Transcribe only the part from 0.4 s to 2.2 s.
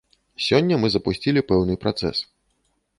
Сёння мы запусцілі пэўны працэс.